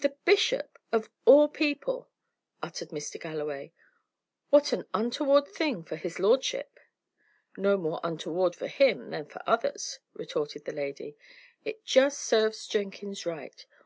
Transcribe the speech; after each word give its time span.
"The 0.00 0.10
bishop, 0.26 0.78
of 0.92 1.08
all 1.24 1.48
people!" 1.48 2.10
uttered 2.62 2.90
Mr. 2.90 3.18
Galloway. 3.18 3.72
"What 4.50 4.74
an 4.74 4.84
untoward 4.92 5.48
thing 5.48 5.84
for 5.84 5.96
his 5.96 6.18
lordship!" 6.18 6.78
"No 7.56 7.78
more 7.78 7.98
untoward 8.04 8.54
for 8.54 8.66
him 8.68 9.08
than 9.08 9.24
for 9.24 9.40
others," 9.46 10.00
retorted 10.12 10.66
the 10.66 10.74
lady. 10.74 11.16
"It 11.64 11.82
just 11.86 12.20
serves 12.20 12.66
Jenkins 12.66 13.24
right. 13.24 13.64